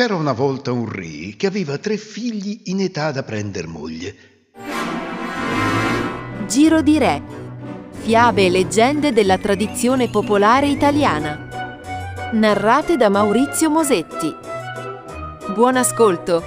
C'era 0.00 0.14
una 0.14 0.32
volta 0.32 0.72
un 0.72 0.88
re 0.88 1.34
che 1.36 1.46
aveva 1.46 1.76
tre 1.76 1.98
figli 1.98 2.62
in 2.70 2.80
età 2.80 3.12
da 3.12 3.22
prender 3.22 3.66
moglie. 3.66 4.16
Giro 6.46 6.80
di 6.80 6.96
Re. 6.96 7.22
Fiabe 7.90 8.46
e 8.46 8.48
leggende 8.48 9.12
della 9.12 9.36
tradizione 9.36 10.08
popolare 10.08 10.68
italiana. 10.68 11.78
Narrate 12.32 12.96
da 12.96 13.10
Maurizio 13.10 13.68
Mosetti. 13.68 14.34
Buon 15.52 15.76
ascolto. 15.76 16.44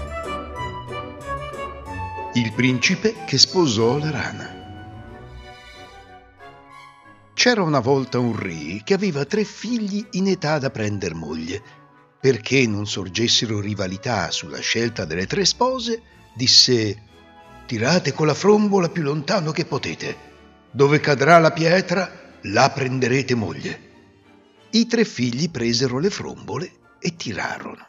Il 2.33 2.53
principe 2.53 3.17
che 3.27 3.37
sposò 3.37 3.99
la 3.99 4.09
rana. 4.09 4.49
C'era 7.35 7.61
una 7.61 7.81
volta 7.81 8.17
un 8.17 8.35
re 8.35 8.81
che 8.83 8.95
aveva 8.95 9.25
tre 9.25 9.43
figli 9.43 10.03
in 10.13 10.25
età 10.25 10.57
da 10.57 10.71
prender 10.71 11.13
moglie. 11.13 11.81
Perché 12.23 12.65
non 12.67 12.87
sorgessero 12.87 13.59
rivalità 13.59 14.31
sulla 14.31 14.61
scelta 14.61 15.03
delle 15.03 15.27
tre 15.27 15.43
spose, 15.43 16.01
disse 16.33 17.01
Tirate 17.65 18.13
con 18.13 18.27
la 18.27 18.33
frombola 18.33 18.87
più 18.87 19.01
lontano 19.01 19.51
che 19.51 19.65
potete. 19.65 20.15
Dove 20.71 21.01
cadrà 21.01 21.37
la 21.39 21.51
pietra, 21.51 22.37
là 22.43 22.69
prenderete 22.69 23.35
moglie. 23.35 23.91
I 24.69 24.87
tre 24.87 25.03
figli 25.03 25.49
presero 25.49 25.99
le 25.99 26.09
frombole 26.09 26.71
e 26.97 27.13
tirarono. 27.17 27.85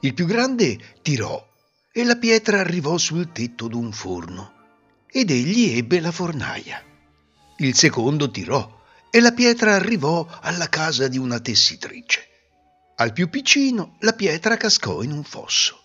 Il 0.00 0.14
più 0.14 0.26
grande 0.26 0.76
tirò 1.00 1.40
e 1.92 2.02
la 2.02 2.16
pietra 2.16 2.58
arrivò 2.58 2.98
sul 2.98 3.30
tetto 3.30 3.68
d'un 3.68 3.92
forno 3.92 4.52
ed 5.08 5.30
egli 5.30 5.76
ebbe 5.76 6.00
la 6.00 6.10
fornaia. 6.10 6.82
Il 7.58 7.76
secondo 7.76 8.32
tirò 8.32 8.80
e 9.12 9.20
la 9.20 9.30
pietra 9.30 9.76
arrivò 9.76 10.26
alla 10.40 10.68
casa 10.68 11.06
di 11.06 11.18
una 11.18 11.38
tessitrice. 11.38 12.26
Al 13.00 13.12
più 13.12 13.30
piccino 13.30 13.96
la 14.00 14.12
pietra 14.12 14.56
cascò 14.56 15.02
in 15.02 15.12
un 15.12 15.22
fosso. 15.22 15.80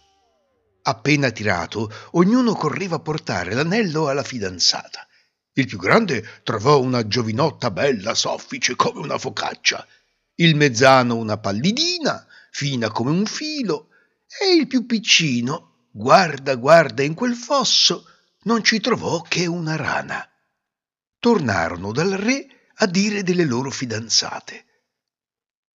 Appena 0.81 1.29
tirato, 1.29 1.91
ognuno 2.13 2.55
correva 2.55 2.95
a 2.95 3.01
portare 3.01 3.53
l'anello 3.53 4.07
alla 4.07 4.23
fidanzata. 4.23 5.07
Il 5.53 5.67
più 5.67 5.77
grande 5.77 6.41
trovò 6.41 6.81
una 6.81 7.05
giovinotta 7.05 7.69
bella, 7.69 8.15
soffice 8.15 8.75
come 8.75 8.99
una 8.99 9.19
focaccia, 9.19 9.85
il 10.37 10.55
mezzano 10.55 11.15
una 11.15 11.37
pallidina, 11.37 12.25
fina 12.49 12.89
come 12.89 13.11
un 13.11 13.27
filo, 13.27 13.89
e 14.41 14.55
il 14.55 14.65
più 14.65 14.87
piccino, 14.87 15.89
guarda, 15.91 16.55
guarda 16.55 17.03
in 17.03 17.13
quel 17.13 17.35
fosso, 17.35 18.07
non 18.45 18.63
ci 18.63 18.79
trovò 18.79 19.21
che 19.21 19.45
una 19.45 19.75
rana 19.75 20.27
tornarono 21.19 21.91
dal 21.91 22.09
re 22.09 22.71
a 22.77 22.87
dire 22.87 23.21
delle 23.21 23.45
loro 23.45 23.69
fidanzate. 23.69 24.65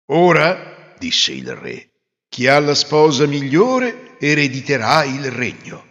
Ora, 0.07 0.76
disse 0.97 1.31
il 1.31 1.55
re, 1.55 1.91
chi 2.29 2.47
ha 2.47 2.59
la 2.59 2.75
sposa 2.75 3.25
migliore 3.25 4.17
erediterà 4.19 5.03
il 5.03 5.31
regno. 5.31 5.85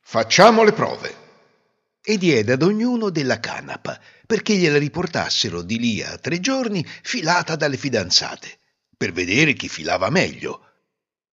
Facciamo 0.00 0.64
le 0.64 0.72
prove. 0.72 1.16
E 2.02 2.16
diede 2.16 2.52
ad 2.52 2.62
ognuno 2.62 3.10
della 3.10 3.38
canapa, 3.38 4.00
perché 4.26 4.54
gliela 4.54 4.78
riportassero 4.78 5.62
di 5.62 5.78
lì 5.78 6.02
a 6.02 6.16
tre 6.16 6.40
giorni 6.40 6.84
filata 7.02 7.54
dalle 7.54 7.76
fidanzate, 7.76 8.60
per 8.96 9.12
vedere 9.12 9.52
chi 9.52 9.68
filava 9.68 10.08
meglio. 10.08 10.64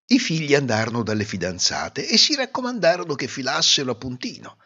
I 0.08 0.20
figli 0.20 0.54
andarono 0.54 1.02
dalle 1.02 1.24
fidanzate 1.24 2.08
e 2.08 2.18
si 2.18 2.36
raccomandarono 2.36 3.16
che 3.16 3.28
filassero 3.28 3.92
a 3.92 3.96
puntino. 3.96 4.58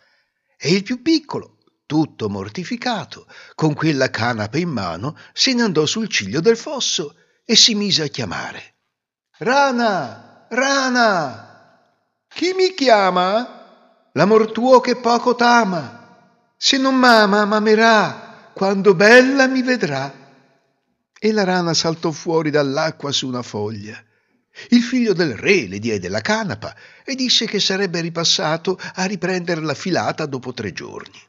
E 0.57 0.71
il 0.73 0.83
più 0.83 1.01
piccolo, 1.01 1.59
tutto 1.85 2.27
mortificato, 2.27 3.27
con 3.55 3.73
quella 3.73 4.09
canapa 4.09 4.57
in 4.57 4.69
mano, 4.69 5.15
se 5.31 5.53
ne 5.53 5.61
andò 5.61 5.85
sul 5.85 6.09
ciglio 6.09 6.41
del 6.41 6.57
fosso 6.57 7.15
e 7.49 7.55
si 7.55 7.73
mise 7.73 8.03
a 8.03 8.07
chiamare. 8.09 8.75
Rana, 9.39 10.45
rana! 10.49 12.27
Chi 12.27 12.53
mi 12.53 12.75
chiama? 12.75 14.11
L'amor 14.11 14.51
tuo 14.51 14.79
che 14.81 14.97
poco 14.97 15.33
t'ama. 15.33 16.53
Se 16.55 16.77
non 16.77 16.93
m'ama, 16.93 17.45
m'amerà, 17.45 18.51
quando 18.53 18.93
bella 18.93 19.47
mi 19.47 19.63
vedrà. 19.63 20.13
E 21.17 21.31
la 21.31 21.43
rana 21.43 21.73
saltò 21.73 22.11
fuori 22.11 22.51
dall'acqua 22.51 23.11
su 23.11 23.27
una 23.27 23.41
foglia. 23.41 23.99
Il 24.69 24.83
figlio 24.83 25.13
del 25.13 25.35
re 25.35 25.65
le 25.65 25.79
diede 25.79 26.07
la 26.07 26.21
canapa 26.21 26.75
e 27.03 27.15
disse 27.15 27.47
che 27.47 27.59
sarebbe 27.59 27.99
ripassato 27.99 28.79
a 28.93 29.05
riprendere 29.05 29.61
la 29.61 29.73
filata 29.73 30.27
dopo 30.27 30.53
tre 30.53 30.71
giorni. 30.71 31.19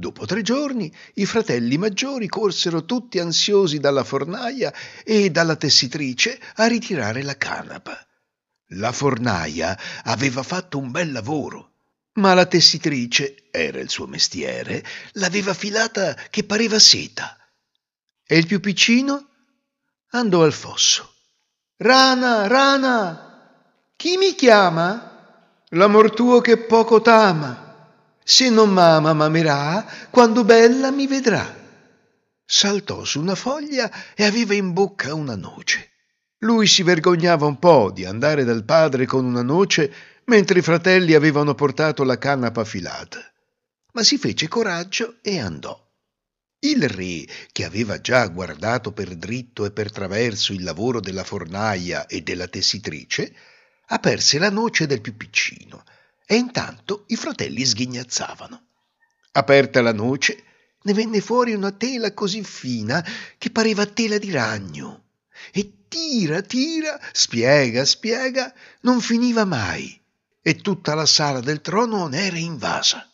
Dopo 0.00 0.24
tre 0.24 0.40
giorni 0.40 0.90
i 1.16 1.26
fratelli 1.26 1.76
maggiori 1.76 2.26
corsero 2.26 2.86
tutti 2.86 3.18
ansiosi 3.18 3.80
dalla 3.80 4.02
fornaia 4.02 4.72
e 5.04 5.28
dalla 5.28 5.56
tessitrice 5.56 6.40
a 6.54 6.64
ritirare 6.64 7.22
la 7.22 7.36
canapa. 7.36 8.02
La 8.68 8.92
fornaia 8.92 9.78
aveva 10.04 10.42
fatto 10.42 10.78
un 10.78 10.90
bel 10.90 11.12
lavoro, 11.12 11.72
ma 12.14 12.32
la 12.32 12.46
tessitrice, 12.46 13.48
era 13.50 13.78
il 13.78 13.90
suo 13.90 14.06
mestiere, 14.06 14.82
l'aveva 15.12 15.52
filata 15.52 16.14
che 16.14 16.44
pareva 16.44 16.78
seta. 16.78 17.36
E 18.26 18.38
il 18.38 18.46
più 18.46 18.58
piccino 18.58 19.28
andò 20.12 20.44
al 20.44 20.54
fosso. 20.54 21.12
Rana, 21.76 22.46
rana, 22.46 23.92
chi 23.96 24.16
mi 24.16 24.34
chiama? 24.34 25.58
L'amor 25.72 26.14
tuo 26.14 26.40
che 26.40 26.56
poco 26.56 27.02
t'ama 27.02 27.68
se 28.22 28.48
non 28.50 28.70
m'ama 28.72 29.12
m'amerà, 29.12 30.08
quando 30.10 30.44
bella 30.44 30.90
mi 30.90 31.06
vedrà. 31.06 31.58
Saltò 32.44 33.04
su 33.04 33.20
una 33.20 33.34
foglia 33.34 33.90
e 34.14 34.24
aveva 34.24 34.54
in 34.54 34.72
bocca 34.72 35.14
una 35.14 35.36
noce. 35.36 35.90
Lui 36.38 36.66
si 36.66 36.82
vergognava 36.82 37.46
un 37.46 37.58
po' 37.58 37.90
di 37.90 38.04
andare 38.04 38.44
dal 38.44 38.64
padre 38.64 39.06
con 39.06 39.24
una 39.24 39.42
noce 39.42 39.92
mentre 40.24 40.58
i 40.58 40.62
fratelli 40.62 41.14
avevano 41.14 41.54
portato 41.54 42.04
la 42.04 42.18
canapa 42.18 42.64
filata. 42.64 43.20
Ma 43.92 44.02
si 44.02 44.16
fece 44.18 44.48
coraggio 44.48 45.18
e 45.22 45.38
andò. 45.38 45.78
Il 46.60 46.88
re, 46.88 47.26
che 47.52 47.64
aveva 47.64 48.00
già 48.00 48.26
guardato 48.28 48.92
per 48.92 49.16
dritto 49.16 49.64
e 49.64 49.70
per 49.70 49.90
traverso 49.90 50.52
il 50.52 50.62
lavoro 50.62 51.00
della 51.00 51.24
fornaia 51.24 52.06
e 52.06 52.22
della 52.22 52.46
tessitrice, 52.46 53.34
aperse 53.86 54.38
la 54.38 54.50
noce 54.50 54.86
del 54.86 55.00
più 55.00 55.16
piccino 55.16 55.84
e 56.30 56.36
intanto 56.36 57.06
i 57.08 57.16
fratelli 57.16 57.64
sghignazzavano. 57.64 58.62
Aperta 59.32 59.82
la 59.82 59.92
noce, 59.92 60.44
ne 60.82 60.92
venne 60.94 61.20
fuori 61.20 61.54
una 61.54 61.72
tela 61.72 62.14
così 62.14 62.44
fina 62.44 63.04
che 63.36 63.50
pareva 63.50 63.84
tela 63.84 64.16
di 64.16 64.30
ragno. 64.30 65.06
E 65.50 65.88
tira, 65.88 66.40
tira, 66.42 67.00
spiega, 67.10 67.84
spiega, 67.84 68.54
non 68.82 69.00
finiva 69.00 69.44
mai. 69.44 70.00
E 70.40 70.54
tutta 70.54 70.94
la 70.94 71.04
sala 71.04 71.40
del 71.40 71.60
trono 71.60 72.06
ne 72.06 72.26
era 72.26 72.38
invasa. 72.38 73.10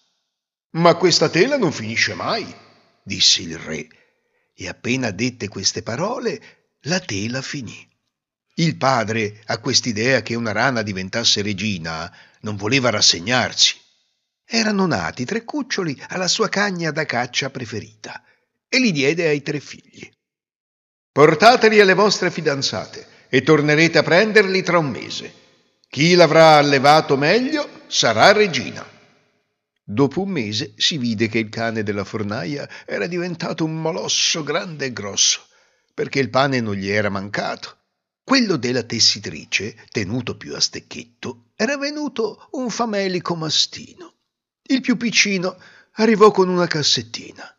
Ma 0.73 0.95
questa 0.97 1.31
tela 1.31 1.57
non 1.57 1.73
finisce 1.73 2.13
mai, 2.13 2.55
disse 3.03 3.41
il 3.41 3.57
re. 3.57 3.89
E 4.53 4.69
appena 4.69 5.11
dette 5.11 5.49
queste 5.49 5.83
parole, 5.83 6.43
la 6.81 7.01
tela 7.01 7.41
finì. 7.41 7.89
Il 8.59 8.77
padre, 8.77 9.41
a 9.47 9.59
quest'idea 9.59 10.21
che 10.21 10.35
una 10.35 10.53
rana 10.53 10.83
diventasse 10.83 11.41
regina, 11.41 12.11
non 12.47 12.55
voleva 12.55 12.91
rassegnarsi. 12.91 13.75
Erano 14.45 14.87
nati 14.87 15.25
tre 15.25 15.43
cuccioli 15.43 16.01
alla 16.11 16.29
sua 16.29 16.49
cagna 16.49 16.93
da 16.93 17.05
caccia 17.05 17.51
preferita 17.51 18.23
e 18.69 18.79
li 18.79 18.93
diede 18.93 19.27
ai 19.27 19.43
tre 19.43 19.59
figli. 19.59 20.09
Portateli 21.11 21.81
alle 21.81 21.95
vostre 21.95 22.31
fidanzate 22.31 23.05
e 23.29 23.43
tornerete 23.43 23.99
a 23.99 24.05
prenderli 24.05 24.63
tra 24.63 24.79
un 24.79 24.91
mese. 24.91 25.35
Chi 25.89 26.15
l'avrà 26.15 26.59
allevato 26.59 27.17
meglio 27.17 27.69
sarà 27.89 28.31
regina. 28.31 28.87
Dopo 29.83 30.23
un 30.23 30.31
mese 30.31 30.75
si 30.77 30.99
vide 30.99 31.27
che 31.27 31.39
il 31.39 31.49
cane 31.49 31.83
della 31.83 32.05
fornaia 32.05 32.69
era 32.85 33.09
diventato 33.09 33.65
un 33.65 33.81
molosso 33.81 34.45
grande 34.45 34.87
e 34.87 34.93
grosso, 34.93 35.47
perché 35.95 36.21
il 36.21 36.31
pane 36.31 36.61
non 36.61 36.75
gli 36.75 36.89
era 36.89 37.09
mancato 37.09 37.86
quello 38.27 38.57
della 38.57 38.83
tessitrice, 38.83 39.77
tenuto 39.93 40.37
più 40.37 40.57
a 40.57 40.61
stecchetto, 40.61 41.53
era 41.55 41.79
venuto 41.79 42.49
un 42.55 42.71
famelico 42.71 43.37
mastino. 43.37 44.15
Il 44.63 44.81
più 44.81 44.97
piccino 44.97 45.57
arrivò 45.93 46.33
con 46.33 46.49
una 46.49 46.67
cassettina. 46.67 47.57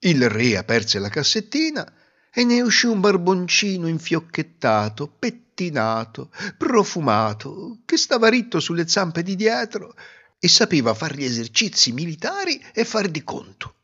Il 0.00 0.28
re 0.28 0.58
aperse 0.58 0.98
la 0.98 1.08
cassettina 1.08 1.90
e 2.30 2.44
ne 2.44 2.60
uscì 2.60 2.84
un 2.84 3.00
barboncino 3.00 3.88
infiocchettato, 3.88 5.08
pettinato, 5.08 6.30
profumato, 6.58 7.78
che 7.86 7.96
stava 7.96 8.28
ritto 8.28 8.60
sulle 8.60 8.86
zampe 8.86 9.22
di 9.22 9.36
dietro 9.36 9.94
e 10.38 10.48
sapeva 10.48 10.92
far 10.92 11.16
gli 11.16 11.24
esercizi 11.24 11.92
militari 11.92 12.62
e 12.74 12.84
far 12.84 13.08
di 13.08 13.24
conto. 13.24 13.76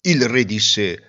Il 0.00 0.28
re 0.28 0.44
disse: 0.44 1.02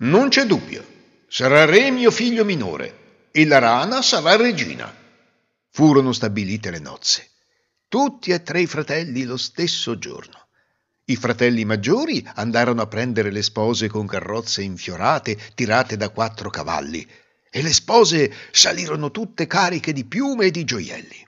Non 0.00 0.28
c'è 0.28 0.44
dubbio, 0.44 0.84
sarà 1.28 1.64
re 1.64 1.90
mio 1.90 2.10
figlio 2.10 2.44
minore 2.44 3.00
e 3.36 3.46
la 3.46 3.58
rana 3.58 4.00
sarà 4.00 4.36
regina. 4.36 4.94
Furono 5.70 6.12
stabilite 6.12 6.70
le 6.70 6.78
nozze. 6.78 7.30
Tutti 7.88 8.30
e 8.30 8.44
tre 8.44 8.60
i 8.60 8.66
fratelli 8.68 9.24
lo 9.24 9.36
stesso 9.36 9.98
giorno. 9.98 10.46
I 11.06 11.16
fratelli 11.16 11.64
maggiori 11.64 12.24
andarono 12.36 12.80
a 12.80 12.86
prendere 12.86 13.32
le 13.32 13.42
spose 13.42 13.88
con 13.88 14.06
carrozze 14.06 14.62
infiorate 14.62 15.36
tirate 15.56 15.96
da 15.96 16.10
quattro 16.10 16.48
cavalli 16.48 17.04
e 17.50 17.60
le 17.60 17.72
spose 17.72 18.32
salirono 18.52 19.10
tutte 19.10 19.48
cariche 19.48 19.92
di 19.92 20.04
piume 20.04 20.46
e 20.46 20.50
di 20.52 20.62
gioielli. 20.62 21.26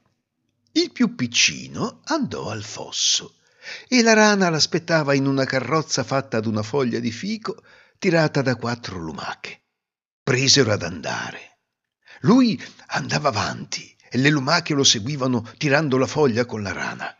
Il 0.73 0.93
più 0.93 1.17
piccino 1.17 2.03
andò 2.05 2.51
al 2.51 2.63
fosso 2.63 3.35
e 3.89 4.01
la 4.03 4.13
rana 4.13 4.49
l'aspettava 4.49 5.13
in 5.13 5.27
una 5.27 5.45
carrozza 5.45 6.05
fatta 6.05 6.37
ad 6.37 6.47
una 6.47 6.63
foglia 6.63 7.01
di 7.01 7.11
fico 7.11 7.61
tirata 7.99 8.43
da 8.43 8.55
quattro 8.55 8.97
lumache. 8.97 9.63
Presero 10.23 10.71
ad 10.71 10.85
andare. 10.85 11.46
Lui 12.21 12.63
andava 12.89 13.29
avanti 13.29 13.95
e 14.09 14.19
le 14.19 14.31
lumache 14.31 14.75
lo 14.75 14.85
seguivano 14.85 15.51
tirando 15.57 15.97
la 15.99 16.07
foglia 16.07 16.45
con 16.45 16.63
la 16.63 16.73
rana. 16.73 17.17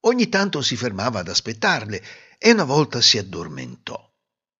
Ogni 0.00 0.28
tanto 0.28 0.62
si 0.62 0.76
fermava 0.76 1.20
ad 1.20 1.28
aspettarle 1.28 2.02
e 2.38 2.50
una 2.50 2.64
volta 2.64 3.00
si 3.00 3.18
addormentò. 3.18 4.10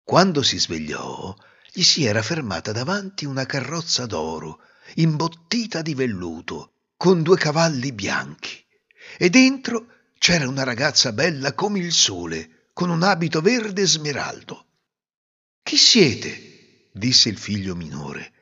Quando 0.04 0.42
si 0.42 0.58
svegliò, 0.58 1.34
gli 1.72 1.82
si 1.82 2.04
era 2.04 2.22
fermata 2.22 2.70
davanti 2.70 3.24
una 3.24 3.46
carrozza 3.46 4.06
d'oro, 4.06 4.60
imbottita 4.96 5.82
di 5.82 5.94
velluto, 5.94 6.74
con 6.96 7.22
due 7.22 7.36
cavalli 7.36 7.92
bianchi, 7.92 8.64
e 9.18 9.30
dentro 9.30 9.86
c'era 10.18 10.48
una 10.48 10.62
ragazza 10.62 11.12
bella 11.12 11.54
come 11.54 11.80
il 11.80 11.92
sole, 11.92 12.68
con 12.72 12.90
un 12.90 13.02
abito 13.02 13.40
verde 13.40 13.86
smeraldo. 13.86 14.66
Chi 15.62 15.76
siete? 15.76 16.90
disse 16.92 17.28
il 17.28 17.38
figlio 17.38 17.74
minore. 17.74 18.32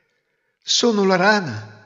Sono 0.62 1.04
la 1.04 1.16
rana. 1.16 1.78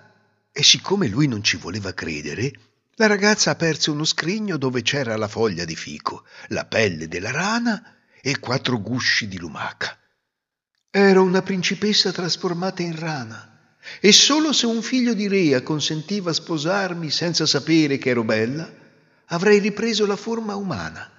E 0.52 0.62
siccome 0.62 1.08
lui 1.08 1.26
non 1.26 1.42
ci 1.42 1.56
voleva 1.56 1.92
credere, 1.92 2.52
la 2.96 3.06
ragazza 3.06 3.50
aperse 3.50 3.90
uno 3.90 4.04
scrigno 4.04 4.56
dove 4.56 4.82
c'era 4.82 5.16
la 5.16 5.26
foglia 5.26 5.64
di 5.64 5.74
fico, 5.74 6.24
la 6.48 6.64
pelle 6.64 7.08
della 7.08 7.32
rana 7.32 7.96
e 8.20 8.38
quattro 8.38 8.80
gusci 8.80 9.26
di 9.26 9.36
lumaca. 9.36 9.98
Ero 10.90 11.22
una 11.22 11.42
principessa 11.42 12.12
trasformata 12.12 12.82
in 12.82 12.96
rana 12.96 13.76
e 14.00 14.12
solo 14.12 14.52
se 14.52 14.66
un 14.66 14.80
figlio 14.80 15.12
di 15.12 15.26
Rea 15.26 15.62
consentiva 15.62 16.32
sposarmi 16.32 17.10
senza 17.10 17.46
sapere 17.46 17.98
che 17.98 18.10
ero 18.10 18.22
bella, 18.22 18.72
avrei 19.26 19.58
ripreso 19.58 20.06
la 20.06 20.16
forma 20.16 20.54
umana. 20.54 21.10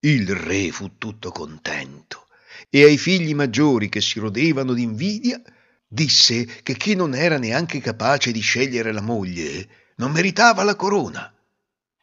Il 0.00 0.34
re 0.34 0.70
fu 0.70 0.96
tutto 0.98 1.32
contento 1.32 2.28
e 2.68 2.84
ai 2.84 2.96
figli 2.96 3.34
maggiori 3.34 3.88
che 3.88 4.00
si 4.00 4.20
rodevano 4.20 4.72
d'invidia 4.72 5.42
disse 5.92 6.44
che 6.62 6.76
chi 6.76 6.94
non 6.94 7.16
era 7.16 7.36
neanche 7.36 7.80
capace 7.80 8.30
di 8.30 8.38
scegliere 8.38 8.92
la 8.92 9.00
moglie 9.00 9.66
non 9.96 10.12
meritava 10.12 10.62
la 10.62 10.76
corona. 10.76 11.34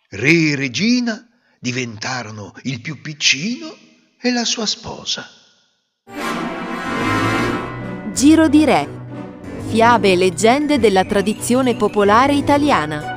Re 0.10 0.50
e 0.50 0.56
regina 0.56 1.26
diventarono 1.58 2.54
il 2.64 2.82
più 2.82 3.02
piccino 3.02 3.74
e 4.20 4.32
la 4.32 4.44
sua 4.44 4.66
sposa. 4.66 5.26
Giro 8.14 8.50
di 8.50 8.66
Re. 8.66 8.90
Fiabe 9.70 10.12
e 10.12 10.16
leggende 10.18 10.80
della 10.80 11.06
tradizione 11.06 11.76
popolare 11.76 12.34
italiana. 12.34 13.17